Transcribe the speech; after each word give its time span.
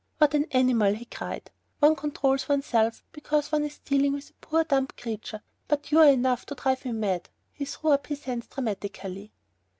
"With 0.19 0.33
an 0.33 0.45
animal," 0.49 0.95
he 0.95 1.05
cried, 1.05 1.51
"one 1.79 1.95
controls 1.95 2.49
oneself, 2.49 3.03
because 3.11 3.51
one 3.51 3.63
is 3.65 3.77
dealing 3.77 4.13
with 4.13 4.31
a 4.31 4.41
poor 4.41 4.63
dumb 4.63 4.87
creature, 4.87 5.43
but 5.67 5.91
you 5.91 5.99
are 5.99 6.07
enough 6.07 6.43
to 6.47 6.55
drive 6.55 6.85
me 6.85 6.91
mad!" 6.91 7.29
He 7.53 7.65
threw 7.65 7.91
up 7.91 8.07
his 8.07 8.23
hands 8.23 8.47
dramatically. 8.47 9.31